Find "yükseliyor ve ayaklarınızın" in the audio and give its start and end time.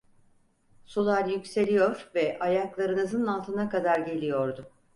1.25-3.25